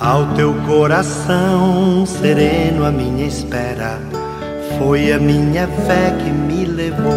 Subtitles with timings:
[0.00, 4.00] Ao teu coração sereno, a minha espera
[4.76, 7.14] foi a minha fé que me levou.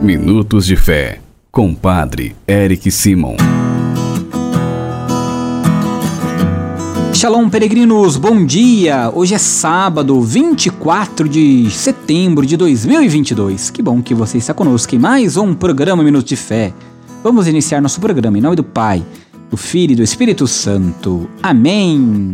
[0.00, 1.18] Minutos de Fé,
[1.50, 3.34] com Padre Eric Simon.
[7.12, 9.10] Shalom, peregrinos, bom dia!
[9.12, 13.70] Hoje é sábado, 24 de setembro de 2022.
[13.70, 16.72] Que bom que você está conosco em mais um programa Minutos de Fé.
[17.24, 19.04] Vamos iniciar nosso programa em nome do Pai
[19.50, 21.28] do Filho e do Espírito Santo.
[21.42, 22.32] Amém.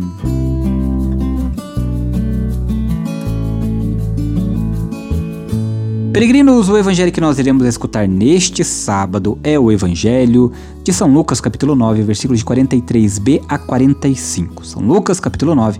[6.13, 10.51] Peregrinos, o evangelho que nós iremos escutar neste sábado é o evangelho
[10.83, 14.65] de São Lucas, capítulo 9, versículos de 43b a 45.
[14.65, 15.79] São Lucas, capítulo 9,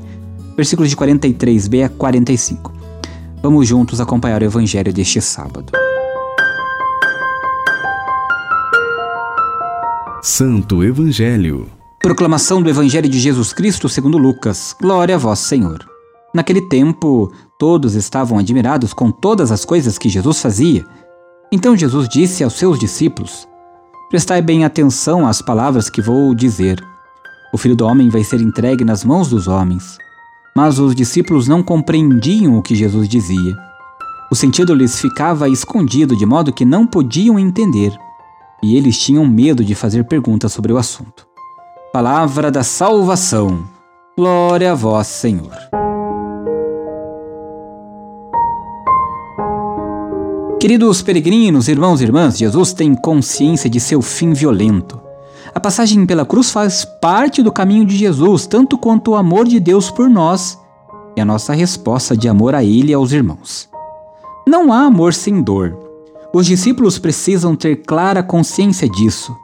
[0.55, 2.73] versículos de 43b a 45.
[3.41, 5.86] Vamos juntos acompanhar o evangelho deste sábado.
[10.29, 11.67] Santo Evangelho.
[12.01, 14.75] Proclamação do Evangelho de Jesus Cristo segundo Lucas.
[14.79, 15.79] Glória a vós, Senhor.
[16.35, 20.85] Naquele tempo, todos estavam admirados com todas as coisas que Jesus fazia.
[21.49, 23.47] Então Jesus disse aos seus discípulos:
[24.09, 26.83] Prestai bem atenção às palavras que vou dizer.
[27.53, 29.97] O filho do homem vai ser entregue nas mãos dos homens.
[30.53, 33.55] Mas os discípulos não compreendiam o que Jesus dizia.
[34.29, 37.97] O sentido lhes ficava escondido de modo que não podiam entender
[38.67, 41.25] e eles tinham medo de fazer perguntas sobre o assunto.
[41.93, 43.63] Palavra da salvação.
[44.17, 45.55] Glória a vós, Senhor.
[50.59, 54.99] Queridos peregrinos, irmãos e irmãs, Jesus tem consciência de seu fim violento.
[55.55, 59.61] A passagem pela cruz faz parte do caminho de Jesus, tanto quanto o amor de
[59.61, 60.59] Deus por nós
[61.15, 63.69] e a nossa resposta de amor a Ele e aos irmãos.
[64.45, 65.86] Não há amor sem dor.
[66.37, 69.35] Os discípulos precisam ter clara consciência disso.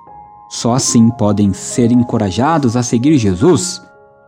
[0.48, 3.82] Só assim podem ser encorajados a seguir Jesus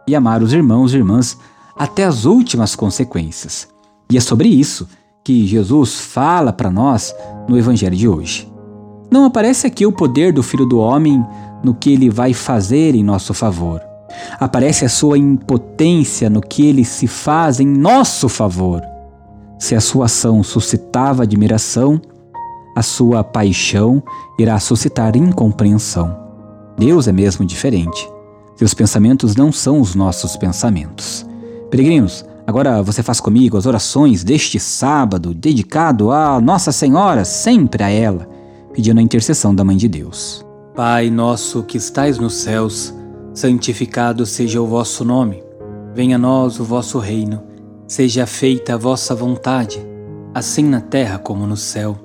[0.08, 1.38] e amar os irmãos e irmãs
[1.78, 3.68] até as últimas consequências.
[4.12, 4.90] E é sobre isso
[5.24, 7.14] que Jesus fala para nós
[7.48, 8.52] no Evangelho de hoje.
[9.12, 11.24] Não aparece aqui o poder do Filho do Homem
[11.64, 13.80] no que ele vai fazer em nosso favor.
[14.40, 18.82] Aparece a sua impotência no que ele se faz em nosso favor.
[19.60, 22.02] Se a sua ação suscitava admiração,
[22.76, 24.04] a sua paixão
[24.38, 26.16] irá suscitar incompreensão.
[26.78, 28.08] Deus é mesmo diferente.
[28.56, 31.26] Seus pensamentos não são os nossos pensamentos.
[31.72, 37.90] Peregrinos, agora você faz comigo as orações deste sábado dedicado a Nossa Senhora, sempre a
[37.90, 38.28] ela,
[38.74, 40.46] pedindo a intercessão da Mãe de Deus.
[40.76, 42.94] Pai nosso que estais nos céus,
[43.34, 45.42] santificado seja o vosso nome.
[45.94, 47.42] Venha a nós o vosso reino.
[47.88, 49.80] Seja feita a vossa vontade,
[50.34, 52.05] assim na terra como no céu.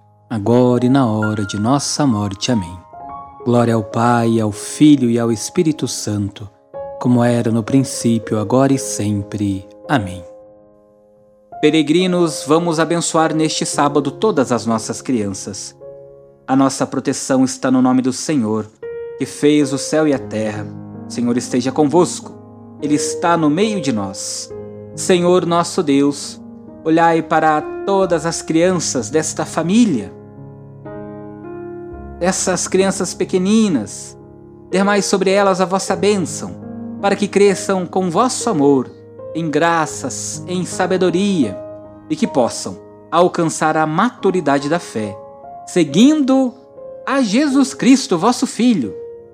[0.31, 2.53] agora e na hora de nossa morte.
[2.53, 2.79] Amém.
[3.43, 6.49] Glória ao Pai, ao Filho e ao Espírito Santo,
[7.01, 9.67] como era no princípio, agora e sempre.
[9.89, 10.23] Amém.
[11.59, 15.77] Peregrinos, vamos abençoar neste sábado todas as nossas crianças.
[16.47, 18.65] A nossa proteção está no nome do Senhor,
[19.17, 20.65] que fez o céu e a terra.
[21.09, 22.33] O Senhor esteja convosco,
[22.81, 24.49] Ele está no meio de nós.
[24.95, 26.41] Senhor nosso Deus,
[26.85, 30.20] olhai para todas as crianças desta família
[32.21, 34.15] dessas crianças pequeninas.
[34.69, 36.55] Dermai sobre elas a vossa bênção,
[37.01, 38.91] para que cresçam com vosso amor,
[39.33, 41.57] em graças, em sabedoria,
[42.11, 42.79] e que possam
[43.11, 45.17] alcançar a maturidade da fé,
[45.65, 46.53] seguindo
[47.07, 48.93] a Jesus Cristo, vosso Filho,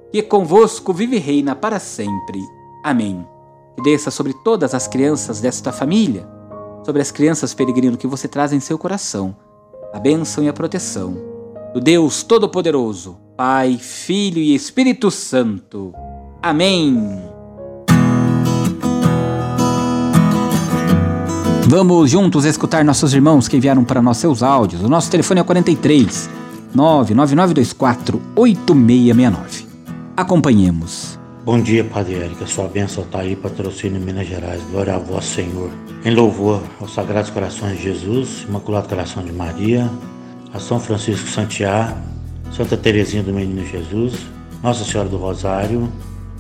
[0.09, 2.39] que convosco vive e reina para sempre.
[2.85, 3.27] Amém.
[3.75, 6.25] Que desça sobre todas as crianças desta família,
[6.85, 9.35] sobre as crianças peregrino que você traz em seu coração,
[9.93, 11.36] a bênção e a proteção
[11.73, 15.93] do Deus Todo-Poderoso, Pai, Filho e Espírito Santo.
[16.41, 17.21] Amém.
[21.67, 24.81] Vamos juntos escutar nossos irmãos que enviaram para nós seus áudios.
[24.81, 26.29] O nosso telefone é 43
[26.73, 29.67] 99924 8669.
[30.15, 31.19] Acompanhemos.
[31.43, 32.47] Bom dia, Padre Érica.
[32.47, 34.61] Sua bênção está aí, patrocínio Minas Gerais.
[34.71, 35.69] Glória a vós, Senhor.
[36.03, 39.89] Em louvor aos Sagrados Corações de Jesus, Imaculado Coração de Maria,
[40.53, 41.97] a São Francisco Santiago,
[42.51, 44.15] Santa Teresinha do Menino Jesus,
[44.63, 45.91] Nossa Senhora do Rosário,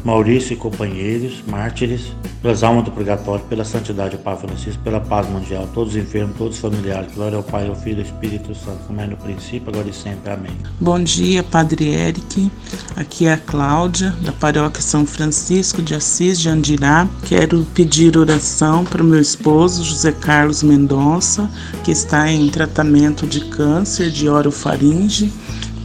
[0.07, 5.27] Maurício e companheiros, mártires, pelas almas do purgatório, pela santidade do Papa Francisco, pela paz
[5.29, 7.13] mundial, todos os enfermos, todos os familiares.
[7.13, 9.93] Glória ao Pai, ao Filho e ao Espírito Santo, como é no princípio, agora e
[9.93, 10.31] sempre.
[10.31, 10.53] Amém.
[10.79, 12.49] Bom dia, Padre Eric.
[12.95, 17.05] Aqui é a Cláudia, da Paróquia São Francisco de Assis de Andirá.
[17.25, 21.51] Quero pedir oração para o meu esposo, José Carlos Mendonça,
[21.83, 25.33] que está em tratamento de câncer de orofaringe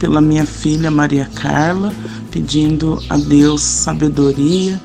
[0.03, 1.93] pela minha filha Maria Carla,
[2.29, 4.77] pedindo a Deus sabedoria,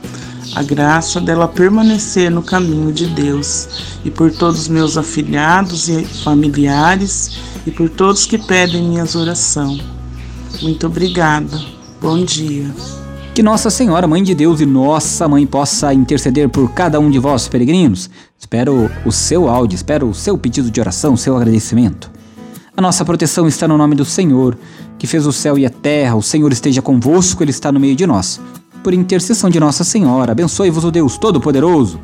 [0.54, 3.66] a graça dela permanecer no caminho de Deus,
[4.04, 7.32] e por todos os meus afilhados e familiares,
[7.66, 9.82] e por todos que pedem minhas orações.
[10.62, 11.60] Muito obrigada.
[12.00, 12.70] Bom dia.
[13.34, 17.18] Que Nossa Senhora, Mãe de Deus e Nossa Mãe possa interceder por cada um de
[17.18, 18.08] vós, peregrinos.
[18.38, 22.17] Espero o seu áudio, espero o seu pedido de oração, o seu agradecimento.
[22.78, 24.56] A nossa proteção está no nome do Senhor,
[25.00, 26.14] que fez o céu e a terra.
[26.14, 28.40] O Senhor esteja convosco, Ele está no meio de nós.
[28.84, 31.98] Por intercessão de Nossa Senhora, abençoe-vos o Deus Todo-Poderoso,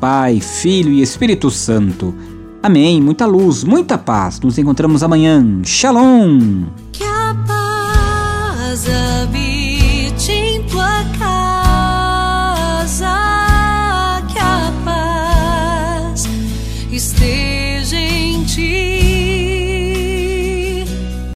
[0.00, 2.14] Pai, Filho e Espírito Santo.
[2.62, 3.02] Amém.
[3.02, 4.38] Muita luz, muita paz.
[4.38, 5.44] Nos encontramos amanhã.
[5.64, 6.62] Shalom.